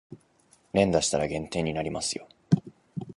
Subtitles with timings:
[0.73, 2.27] 連打したら減点になりますよ